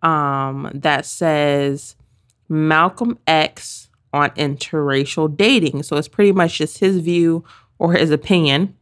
um, 0.02 0.70
that 0.74 1.06
says 1.06 1.96
Malcolm 2.50 3.18
X 3.26 3.83
on 4.14 4.30
interracial 4.32 5.36
dating. 5.36 5.84
So 5.84 5.98
it's 5.98 6.08
pretty 6.08 6.32
much 6.32 6.60
just 6.60 6.78
his 6.78 7.00
view 7.00 7.44
or 7.80 7.94
his 7.94 8.12
opinion. 8.12 8.78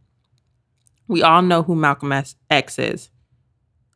We 1.07 1.23
all 1.23 1.41
know 1.41 1.63
who 1.63 1.75
Malcolm 1.75 2.11
X 2.11 2.35
is. 2.77 3.09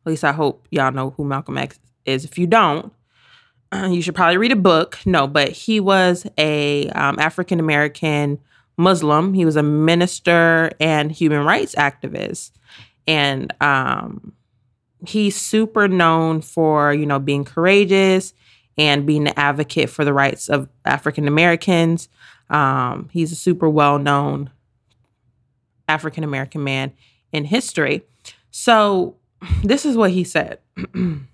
At 0.00 0.10
least 0.10 0.24
I 0.24 0.32
hope 0.32 0.66
y'all 0.70 0.92
know 0.92 1.10
who 1.10 1.24
Malcolm 1.24 1.58
X 1.58 1.78
is. 2.04 2.24
If 2.24 2.38
you 2.38 2.46
don't, 2.46 2.92
you 3.88 4.02
should 4.02 4.14
probably 4.14 4.38
read 4.38 4.52
a 4.52 4.56
book. 4.56 4.98
No, 5.04 5.26
but 5.26 5.50
he 5.50 5.78
was 5.80 6.26
a 6.38 6.88
um, 6.90 7.18
African 7.18 7.60
American 7.60 8.38
Muslim. 8.76 9.34
He 9.34 9.44
was 9.44 9.56
a 9.56 9.62
minister 9.62 10.70
and 10.80 11.10
human 11.10 11.44
rights 11.44 11.74
activist, 11.74 12.52
and 13.06 13.52
um, 13.60 14.32
he's 15.06 15.36
super 15.36 15.88
known 15.88 16.40
for 16.40 16.92
you 16.94 17.06
know 17.06 17.18
being 17.18 17.44
courageous 17.44 18.32
and 18.78 19.06
being 19.06 19.26
an 19.26 19.34
advocate 19.36 19.90
for 19.90 20.04
the 20.04 20.12
rights 20.12 20.48
of 20.48 20.68
African 20.84 21.26
Americans. 21.26 22.08
Um, 22.50 23.08
he's 23.12 23.32
a 23.32 23.36
super 23.36 23.68
well 23.68 23.98
known 23.98 24.50
African 25.88 26.24
American 26.24 26.62
man 26.62 26.92
in 27.32 27.44
history. 27.44 28.02
So, 28.50 29.16
this 29.62 29.84
is 29.84 29.96
what 29.96 30.10
he 30.10 30.24
said 30.24 30.58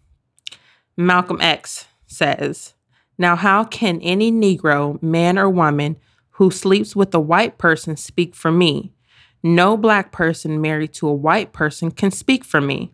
Malcolm 0.97 1.41
X 1.41 1.87
says, 2.07 2.75
Now, 3.19 3.37
how 3.37 3.65
can 3.65 4.01
any 4.03 4.31
Negro, 4.31 5.03
man 5.03 5.39
or 5.39 5.49
woman, 5.49 5.97
who 6.37 6.51
sleeps 6.51 6.97
with 6.97 7.15
a 7.15 7.21
white 7.21 7.59
person 7.59 7.97
speak 7.97 8.35
for 8.35 8.51
me? 8.51 8.93
No 9.43 9.77
black 9.77 10.13
person 10.13 10.61
married 10.61 10.93
to 10.95 11.09
a 11.09 11.15
white 11.15 11.53
person 11.53 11.91
can 11.91 12.11
speak 12.11 12.45
for 12.45 12.61
me. 12.61 12.93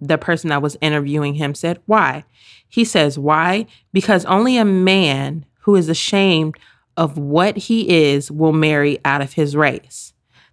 The 0.00 0.18
person 0.18 0.50
that 0.50 0.62
was 0.62 0.76
interviewing 0.80 1.34
him 1.34 1.54
said, 1.54 1.80
Why? 1.86 2.24
He 2.68 2.84
says, 2.84 3.18
Why? 3.18 3.66
Because 3.92 4.24
only 4.24 4.56
a 4.56 4.64
man 4.64 5.44
who 5.60 5.76
is 5.76 5.88
ashamed 5.88 6.56
of 6.96 7.18
what 7.18 7.56
he 7.56 8.04
is 8.04 8.30
will 8.30 8.52
marry 8.52 8.98
out 9.04 9.22
of 9.22 9.34
his 9.34 9.56
race. 9.56 10.12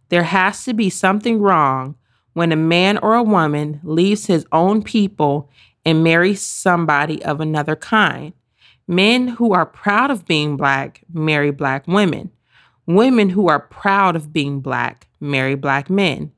There 0.09 0.23
has 0.23 0.63
to 0.65 0.73
be 0.73 0.89
something 0.89 1.41
wrong 1.41 1.95
when 2.33 2.51
a 2.51 2.57
man 2.57 2.97
or 2.99 3.15
a 3.15 3.23
woman 3.23 3.79
leaves 3.83 4.27
his 4.27 4.45
own 4.51 4.83
people 4.83 5.49
and 5.85 6.03
marries 6.03 6.41
somebody 6.41 7.23
of 7.23 7.41
another 7.41 7.75
kind. 7.75 8.33
Men 8.87 9.27
who 9.27 9.53
are 9.53 9.65
proud 9.65 10.11
of 10.11 10.25
being 10.25 10.55
black 10.55 11.01
marry 11.11 11.51
black 11.51 11.87
women. 11.87 12.31
Women 12.85 13.29
who 13.29 13.49
are 13.49 13.59
proud 13.59 14.15
of 14.15 14.31
being 14.31 14.61
black 14.61 15.07
marry 15.19 15.55
black 15.55 15.89
men. 15.89 16.31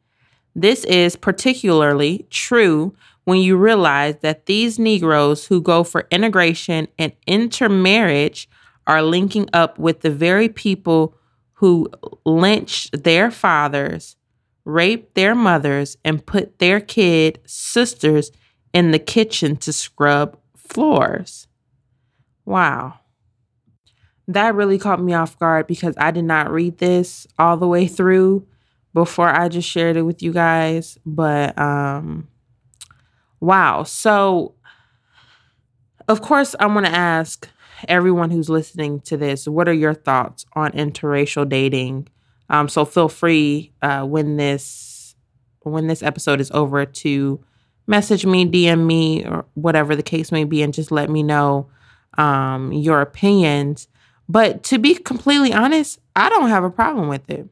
This 0.59 0.83
is 0.83 1.15
particularly 1.15 2.27
true 2.29 2.93
when 3.23 3.39
you 3.39 3.55
realize 3.55 4.17
that 4.17 4.45
these 4.45 4.77
Negroes 4.77 5.45
who 5.45 5.61
go 5.61 5.85
for 5.85 6.05
integration 6.11 6.89
and 6.97 7.13
intermarriage 7.25 8.49
are 8.85 9.01
linking 9.01 9.47
up 9.53 9.79
with 9.79 10.01
the 10.01 10.09
very 10.09 10.49
people 10.49 11.15
who 11.53 11.87
lynched 12.25 13.05
their 13.05 13.31
fathers, 13.31 14.17
raped 14.65 15.15
their 15.15 15.33
mothers, 15.33 15.95
and 16.03 16.25
put 16.25 16.59
their 16.59 16.81
kid 16.81 17.39
sisters 17.45 18.29
in 18.73 18.91
the 18.91 18.99
kitchen 18.99 19.55
to 19.55 19.71
scrub 19.71 20.37
floors. 20.57 21.47
Wow. 22.43 22.99
That 24.27 24.55
really 24.55 24.77
caught 24.77 25.01
me 25.01 25.13
off 25.13 25.39
guard 25.39 25.67
because 25.67 25.95
I 25.97 26.11
did 26.11 26.25
not 26.25 26.51
read 26.51 26.79
this 26.79 27.27
all 27.37 27.55
the 27.55 27.67
way 27.67 27.87
through 27.87 28.45
before 28.93 29.29
I 29.29 29.49
just 29.49 29.69
shared 29.69 29.97
it 29.97 30.03
with 30.03 30.21
you 30.21 30.33
guys. 30.33 30.97
But 31.05 31.57
um 31.59 32.27
Wow. 33.39 33.83
So, 33.83 34.55
of 36.07 36.21
course, 36.21 36.55
I 36.59 36.65
want 36.65 36.85
to 36.85 36.91
ask 36.91 37.47
everyone 37.87 38.29
who's 38.31 38.49
listening 38.49 38.99
to 38.99 39.15
this 39.15 39.47
what 39.47 39.69
are 39.69 39.73
your 39.73 39.93
thoughts 39.93 40.45
on 40.53 40.71
interracial 40.71 41.47
dating? 41.47 42.09
Um, 42.49 42.67
so 42.67 42.83
feel 42.83 43.09
free 43.09 43.71
uh, 43.81 44.03
when 44.05 44.37
this 44.37 45.15
when 45.61 45.87
this 45.87 46.01
episode 46.01 46.41
is 46.41 46.51
over 46.51 46.85
to 46.85 47.43
message 47.85 48.25
me, 48.25 48.45
DM 48.45 48.85
me, 48.85 49.25
or 49.25 49.45
whatever 49.53 49.95
the 49.95 50.03
case 50.03 50.31
may 50.31 50.43
be, 50.43 50.61
and 50.61 50.73
just 50.73 50.91
let 50.91 51.09
me 51.09 51.23
know 51.23 51.69
um, 52.17 52.71
your 52.71 53.01
opinions. 53.01 53.87
But 54.27 54.63
to 54.63 54.79
be 54.79 54.95
completely 54.95 55.53
honest, 55.53 55.99
I 56.15 56.29
don't 56.29 56.49
have 56.49 56.63
a 56.63 56.69
problem 56.69 57.07
with 57.07 57.29
it. 57.29 57.47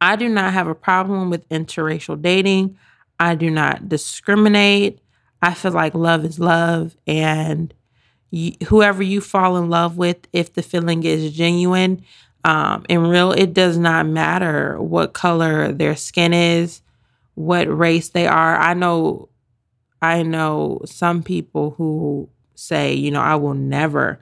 I 0.00 0.16
do 0.16 0.28
not 0.28 0.52
have 0.52 0.66
a 0.66 0.74
problem 0.74 1.30
with 1.30 1.48
interracial 1.48 2.20
dating. 2.20 2.78
I 3.18 3.34
do 3.34 3.50
not 3.50 3.88
discriminate. 3.88 5.00
I 5.42 5.54
feel 5.54 5.72
like 5.72 5.94
love 5.94 6.24
is 6.24 6.38
love. 6.38 6.96
And 7.06 7.74
you, 8.30 8.52
whoever 8.68 9.02
you 9.02 9.20
fall 9.20 9.56
in 9.56 9.68
love 9.68 9.96
with, 9.96 10.26
if 10.32 10.54
the 10.54 10.62
feeling 10.62 11.04
is 11.04 11.32
genuine 11.32 12.04
um, 12.44 12.84
and 12.88 13.10
real, 13.10 13.32
it 13.32 13.52
does 13.52 13.76
not 13.76 14.06
matter 14.06 14.80
what 14.80 15.12
color 15.12 15.72
their 15.72 15.96
skin 15.96 16.32
is, 16.32 16.80
what 17.34 17.66
race 17.66 18.08
they 18.08 18.26
are. 18.26 18.56
I 18.56 18.74
know, 18.74 19.28
I 20.00 20.22
know 20.22 20.80
some 20.86 21.22
people 21.22 21.72
who 21.72 22.28
say, 22.54 22.94
you 22.94 23.10
know, 23.10 23.20
I 23.20 23.34
will 23.34 23.54
never 23.54 24.20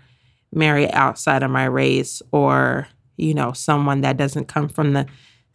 marry 0.53 0.91
outside 0.93 1.43
of 1.43 1.51
my 1.51 1.65
race 1.67 2.23
or, 2.33 2.89
you 3.17 3.35
know, 3.35 3.53
someone 3.53 4.01
that 4.01 4.17
doesn't 4.17 4.47
come 4.47 4.69
from 4.69 4.95
the 4.95 5.07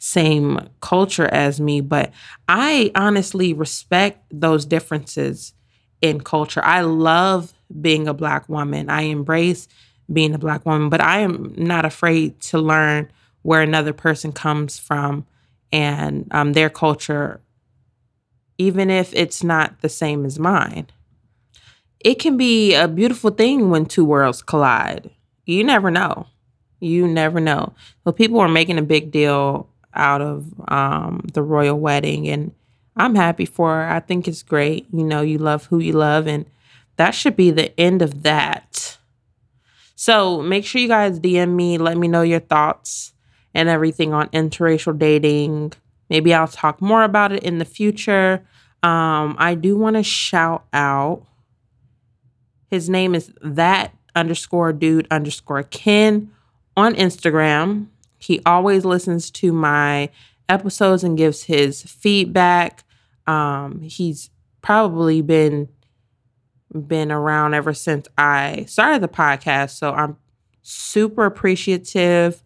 same 0.03 0.59
culture 0.81 1.27
as 1.27 1.61
me, 1.61 1.79
but 1.79 2.11
I 2.49 2.91
honestly 2.93 3.53
respect 3.53 4.21
those 4.29 4.65
differences 4.65 5.53
in 6.01 6.19
culture. 6.19 6.61
I 6.61 6.81
love 6.81 7.53
being 7.79 8.09
a 8.09 8.13
Black 8.13 8.49
woman. 8.49 8.89
I 8.89 9.03
embrace 9.03 9.69
being 10.11 10.33
a 10.33 10.37
Black 10.37 10.65
woman, 10.65 10.89
but 10.89 10.99
I 10.99 11.19
am 11.19 11.53
not 11.55 11.85
afraid 11.85 12.41
to 12.41 12.59
learn 12.59 13.09
where 13.43 13.61
another 13.61 13.93
person 13.93 14.33
comes 14.33 14.77
from 14.77 15.25
and 15.71 16.27
um, 16.31 16.51
their 16.51 16.69
culture, 16.69 17.39
even 18.57 18.89
if 18.89 19.13
it's 19.13 19.41
not 19.41 19.79
the 19.79 19.87
same 19.87 20.25
as 20.25 20.37
mine. 20.37 20.87
It 22.01 22.15
can 22.15 22.35
be 22.35 22.73
a 22.73 22.89
beautiful 22.89 23.31
thing 23.31 23.69
when 23.69 23.85
two 23.85 24.03
worlds 24.03 24.41
collide. 24.41 25.11
You 25.45 25.63
never 25.63 25.89
know. 25.89 26.27
You 26.81 27.07
never 27.07 27.39
know. 27.39 27.73
So 28.03 28.11
people 28.11 28.41
are 28.41 28.49
making 28.49 28.77
a 28.77 28.81
big 28.81 29.09
deal 29.09 29.69
out 29.95 30.21
of 30.21 30.53
um, 30.67 31.25
the 31.33 31.41
royal 31.41 31.79
wedding, 31.79 32.27
and 32.27 32.53
I'm 32.95 33.15
happy 33.15 33.45
for 33.45 33.69
her. 33.69 33.89
I 33.89 33.99
think 33.99 34.27
it's 34.27 34.43
great. 34.43 34.87
You 34.91 35.03
know, 35.03 35.21
you 35.21 35.37
love 35.37 35.65
who 35.65 35.79
you 35.79 35.93
love, 35.93 36.27
and 36.27 36.45
that 36.97 37.11
should 37.11 37.35
be 37.35 37.51
the 37.51 37.77
end 37.79 38.01
of 38.01 38.23
that. 38.23 38.97
So 39.95 40.41
make 40.41 40.65
sure 40.65 40.81
you 40.81 40.87
guys 40.87 41.19
DM 41.19 41.55
me, 41.55 41.77
let 41.77 41.97
me 41.97 42.07
know 42.07 42.23
your 42.23 42.39
thoughts 42.41 43.13
and 43.53 43.69
everything 43.69 44.13
on 44.13 44.27
interracial 44.29 44.97
dating. 44.97 45.73
Maybe 46.09 46.33
I'll 46.33 46.47
talk 46.47 46.81
more 46.81 47.03
about 47.03 47.31
it 47.31 47.43
in 47.43 47.59
the 47.59 47.65
future. 47.65 48.45
Um, 48.81 49.35
I 49.39 49.55
do 49.55 49.77
want 49.77 49.95
to 49.95 50.03
shout 50.03 50.65
out. 50.73 51.25
His 52.69 52.89
name 52.89 53.15
is 53.15 53.31
that 53.41 53.95
underscore 54.15 54.73
dude 54.73 55.07
underscore 55.09 55.63
Ken 55.63 56.31
on 56.75 56.95
Instagram. 56.95 57.87
He 58.23 58.41
always 58.45 58.85
listens 58.85 59.29
to 59.31 59.51
my 59.51 60.09
episodes 60.49 61.03
and 61.03 61.17
gives 61.17 61.43
his 61.43 61.83
feedback. 61.83 62.83
Um, 63.27 63.81
he's 63.81 64.29
probably 64.61 65.21
been 65.21 65.69
been 66.87 67.11
around 67.11 67.53
ever 67.53 67.73
since 67.73 68.07
I 68.17 68.65
started 68.67 69.03
the 69.03 69.07
podcast, 69.07 69.77
so 69.77 69.91
I'm 69.91 70.17
super 70.63 71.25
appreciative 71.25 72.41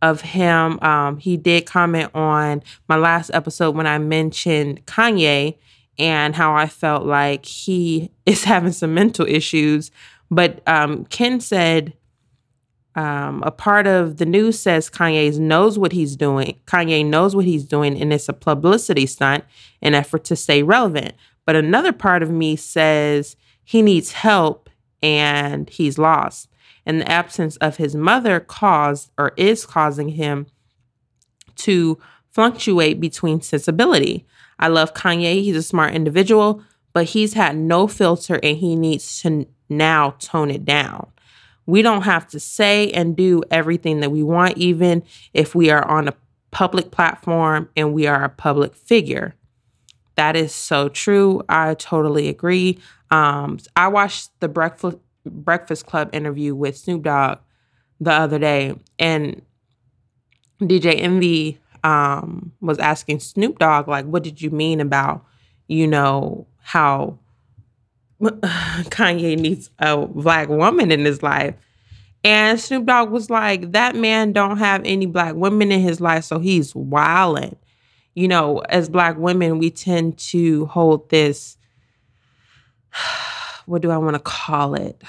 of 0.00 0.20
him. 0.20 0.78
Um, 0.80 1.18
he 1.18 1.36
did 1.36 1.66
comment 1.66 2.10
on 2.14 2.62
my 2.88 2.96
last 2.96 3.30
episode 3.34 3.76
when 3.76 3.86
I 3.86 3.98
mentioned 3.98 4.86
Kanye 4.86 5.56
and 5.98 6.34
how 6.34 6.54
I 6.54 6.66
felt 6.66 7.04
like 7.04 7.44
he 7.44 8.10
is 8.26 8.44
having 8.44 8.72
some 8.72 8.94
mental 8.94 9.26
issues. 9.26 9.90
But 10.30 10.60
um, 10.66 11.04
Ken 11.06 11.40
said 11.40 11.94
um, 12.96 13.42
a 13.44 13.50
part 13.50 13.86
of 13.86 14.16
the 14.16 14.24
news 14.24 14.58
says 14.58 14.88
Kanye 14.88 15.38
knows 15.38 15.78
what 15.78 15.92
he's 15.92 16.16
doing. 16.16 16.58
Kanye 16.66 17.04
knows 17.04 17.36
what 17.36 17.44
he's 17.44 17.64
doing, 17.64 18.00
and 18.00 18.10
it's 18.10 18.28
a 18.28 18.32
publicity 18.32 19.04
stunt, 19.04 19.44
an 19.82 19.94
effort 19.94 20.24
to 20.24 20.36
stay 20.36 20.62
relevant. 20.62 21.14
But 21.44 21.56
another 21.56 21.92
part 21.92 22.22
of 22.22 22.30
me 22.30 22.56
says 22.56 23.36
he 23.62 23.82
needs 23.82 24.12
help 24.12 24.70
and 25.02 25.68
he's 25.68 25.98
lost. 25.98 26.48
And 26.86 27.00
the 27.00 27.10
absence 27.10 27.56
of 27.58 27.76
his 27.76 27.94
mother 27.94 28.40
caused 28.40 29.10
or 29.18 29.32
is 29.36 29.66
causing 29.66 30.10
him 30.10 30.46
to 31.56 31.98
fluctuate 32.30 32.98
between 32.98 33.42
sensibility. 33.42 34.26
I 34.58 34.68
love 34.68 34.94
Kanye. 34.94 35.42
He's 35.42 35.56
a 35.56 35.62
smart 35.62 35.94
individual, 35.94 36.62
but 36.94 37.06
he's 37.06 37.34
had 37.34 37.56
no 37.56 37.86
filter 37.86 38.40
and 38.42 38.56
he 38.56 38.74
needs 38.74 39.20
to 39.22 39.46
now 39.68 40.14
tone 40.18 40.50
it 40.50 40.64
down. 40.64 41.08
We 41.66 41.82
don't 41.82 42.02
have 42.02 42.28
to 42.28 42.40
say 42.40 42.90
and 42.92 43.16
do 43.16 43.42
everything 43.50 44.00
that 44.00 44.10
we 44.10 44.22
want, 44.22 44.56
even 44.56 45.02
if 45.34 45.54
we 45.54 45.70
are 45.70 45.86
on 45.86 46.08
a 46.08 46.14
public 46.50 46.90
platform 46.90 47.68
and 47.76 47.92
we 47.92 48.06
are 48.06 48.24
a 48.24 48.28
public 48.28 48.74
figure. 48.74 49.34
That 50.14 50.36
is 50.36 50.54
so 50.54 50.88
true. 50.88 51.42
I 51.48 51.74
totally 51.74 52.28
agree. 52.28 52.78
Um, 53.10 53.58
I 53.76 53.88
watched 53.88 54.30
the 54.40 54.48
Breakfast 54.48 54.96
Breakfast 55.24 55.86
Club 55.86 56.10
interview 56.12 56.54
with 56.54 56.76
Snoop 56.76 57.02
Dogg 57.02 57.38
the 58.00 58.12
other 58.12 58.38
day, 58.38 58.74
and 58.98 59.42
DJ 60.60 61.00
Envy 61.00 61.58
um, 61.82 62.52
was 62.60 62.78
asking 62.78 63.20
Snoop 63.20 63.58
Dogg, 63.58 63.88
like, 63.88 64.04
what 64.06 64.22
did 64.22 64.40
you 64.40 64.50
mean 64.50 64.80
about, 64.80 65.24
you 65.68 65.86
know, 65.86 66.46
how 66.58 67.18
Kanye 68.22 69.38
needs 69.38 69.70
a 69.78 70.06
black 70.06 70.48
woman 70.48 70.90
in 70.90 71.04
his 71.04 71.22
life. 71.22 71.54
And 72.24 72.58
Snoop 72.58 72.86
Dogg 72.86 73.10
was 73.10 73.30
like, 73.30 73.72
that 73.72 73.94
man 73.94 74.32
don't 74.32 74.58
have 74.58 74.82
any 74.84 75.06
black 75.06 75.34
women 75.34 75.70
in 75.70 75.80
his 75.80 76.00
life, 76.00 76.24
so 76.24 76.38
he's 76.38 76.74
wilding. 76.74 77.56
You 78.14 78.28
know, 78.28 78.58
as 78.68 78.88
black 78.88 79.16
women, 79.16 79.58
we 79.58 79.70
tend 79.70 80.18
to 80.18 80.66
hold 80.66 81.08
this, 81.10 81.56
what 83.66 83.82
do 83.82 83.90
I 83.90 83.98
want 83.98 84.14
to 84.14 84.20
call 84.20 84.74
it? 84.74 85.00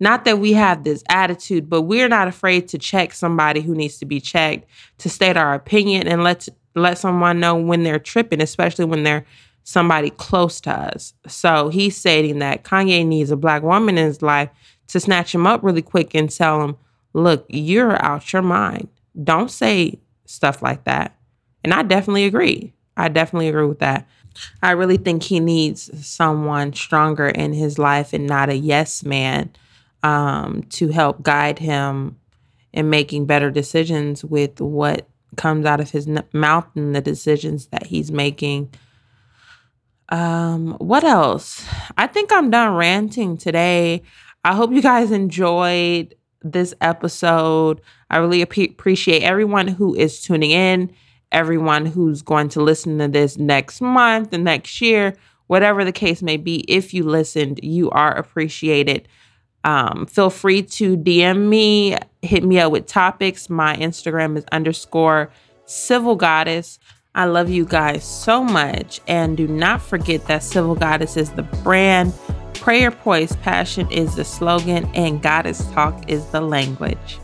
Not 0.00 0.24
that 0.24 0.38
we 0.38 0.54
have 0.54 0.82
this 0.82 1.04
attitude, 1.08 1.68
but 1.68 1.82
we're 1.82 2.08
not 2.08 2.26
afraid 2.26 2.68
to 2.68 2.78
check 2.78 3.12
somebody 3.12 3.60
who 3.60 3.74
needs 3.74 3.98
to 3.98 4.06
be 4.06 4.18
checked, 4.18 4.66
to 4.98 5.10
state 5.10 5.36
our 5.36 5.54
opinion 5.54 6.08
and 6.08 6.24
let 6.24 6.48
let 6.74 6.98
someone 6.98 7.40
know 7.40 7.56
when 7.56 7.82
they're 7.82 7.98
tripping, 7.98 8.40
especially 8.40 8.84
when 8.84 9.02
they're 9.02 9.26
somebody 9.64 10.10
close 10.10 10.60
to 10.62 10.70
us. 10.70 11.14
So 11.26 11.68
he's 11.68 11.96
stating 11.96 12.38
that 12.40 12.64
Kanye 12.64 13.06
needs 13.06 13.30
a 13.30 13.36
black 13.36 13.62
woman 13.62 13.98
in 13.98 14.06
his 14.06 14.22
life 14.22 14.50
to 14.88 15.00
snatch 15.00 15.34
him 15.34 15.46
up 15.46 15.62
really 15.62 15.82
quick 15.82 16.14
and 16.14 16.30
tell 16.30 16.62
him, 16.62 16.76
look, 17.12 17.44
you're 17.48 18.02
out 18.04 18.32
your 18.32 18.42
mind. 18.42 18.88
Don't 19.22 19.50
say 19.50 19.98
stuff 20.26 20.62
like 20.62 20.84
that. 20.84 21.16
And 21.62 21.72
I 21.72 21.82
definitely 21.82 22.24
agree. 22.24 22.72
I 22.96 23.08
definitely 23.08 23.48
agree 23.48 23.66
with 23.66 23.80
that. 23.80 24.08
I 24.62 24.72
really 24.72 24.96
think 24.96 25.22
he 25.22 25.40
needs 25.40 25.90
someone 26.06 26.72
stronger 26.72 27.28
in 27.28 27.52
his 27.52 27.78
life 27.78 28.12
and 28.12 28.26
not 28.26 28.48
a 28.48 28.56
yes 28.56 29.04
man 29.04 29.50
um, 30.02 30.62
to 30.70 30.88
help 30.88 31.22
guide 31.22 31.58
him 31.58 32.16
in 32.72 32.90
making 32.90 33.26
better 33.26 33.50
decisions 33.50 34.24
with 34.24 34.60
what 34.60 35.08
comes 35.36 35.66
out 35.66 35.80
of 35.80 35.90
his 35.90 36.08
mouth 36.32 36.66
and 36.74 36.94
the 36.94 37.00
decisions 37.00 37.66
that 37.66 37.86
he's 37.86 38.10
making 38.10 38.72
um, 40.10 40.72
what 40.78 41.04
else? 41.04 41.64
I 41.96 42.06
think 42.06 42.32
I'm 42.32 42.50
done 42.50 42.74
ranting 42.74 43.36
today. 43.36 44.02
I 44.44 44.54
hope 44.54 44.72
you 44.72 44.82
guys 44.82 45.10
enjoyed 45.10 46.14
this 46.42 46.74
episode. 46.80 47.80
I 48.08 48.18
really 48.18 48.42
ap- 48.42 48.56
appreciate 48.56 49.22
everyone 49.22 49.68
who 49.68 49.94
is 49.94 50.22
tuning 50.22 50.50
in, 50.50 50.92
everyone 51.30 51.86
who's 51.86 52.22
going 52.22 52.48
to 52.50 52.62
listen 52.62 52.98
to 52.98 53.08
this 53.08 53.38
next 53.38 53.80
month 53.80 54.32
and 54.32 54.44
next 54.44 54.80
year, 54.80 55.14
whatever 55.46 55.84
the 55.84 55.92
case 55.92 56.22
may 56.22 56.36
be. 56.36 56.64
If 56.68 56.92
you 56.92 57.04
listened, 57.04 57.60
you 57.62 57.90
are 57.90 58.12
appreciated. 58.12 59.06
Um, 59.62 60.06
feel 60.06 60.30
free 60.30 60.62
to 60.62 60.96
DM 60.96 61.48
me, 61.48 61.96
hit 62.22 62.42
me 62.42 62.58
up 62.58 62.72
with 62.72 62.86
topics. 62.86 63.50
My 63.50 63.76
Instagram 63.76 64.38
is 64.38 64.44
underscore 64.50 65.30
civil 65.66 66.16
goddess. 66.16 66.78
I 67.14 67.26
love 67.26 67.50
you 67.50 67.64
guys 67.64 68.04
so 68.04 68.42
much. 68.42 69.00
And 69.06 69.36
do 69.36 69.46
not 69.46 69.82
forget 69.82 70.26
that 70.26 70.42
Civil 70.42 70.74
Goddess 70.74 71.16
is 71.16 71.30
the 71.30 71.42
brand, 71.42 72.12
Prayer 72.54 72.90
Poise 72.90 73.36
Passion 73.36 73.90
is 73.90 74.16
the 74.16 74.24
slogan, 74.24 74.84
and 74.94 75.22
Goddess 75.22 75.64
Talk 75.70 76.10
is 76.10 76.26
the 76.26 76.40
language. 76.40 77.19